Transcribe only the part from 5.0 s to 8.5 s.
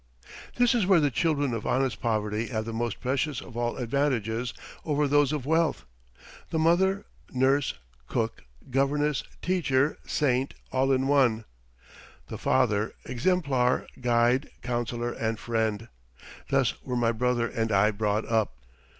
those of wealth. The mother, nurse, cook,